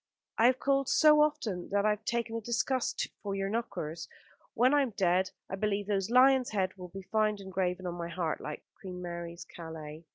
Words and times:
I 0.39 0.47
have 0.47 0.57
called 0.57 0.89
so 0.89 1.21
often 1.21 1.69
that 1.69 1.85
I 1.85 1.91
have 1.91 2.05
taken 2.05 2.35
a 2.35 2.41
disgust 2.41 3.07
for 3.21 3.35
your 3.35 3.49
knockers. 3.49 4.09
When 4.55 4.73
I 4.73 4.81
am 4.81 4.95
dead 4.97 5.29
I 5.47 5.55
believe 5.55 5.85
those 5.85 6.09
lions' 6.09 6.49
heads 6.49 6.75
will 6.75 6.87
be 6.87 7.03
found 7.03 7.39
engraven 7.39 7.85
on 7.85 7.93
my 7.93 8.09
heart, 8.09 8.41
like 8.41 8.63
Queen 8.79 8.99
Mary's 8.99 9.45
Calais." 9.45 10.03